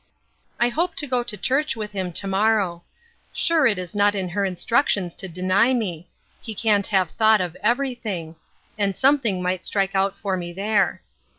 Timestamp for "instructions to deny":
4.45-5.75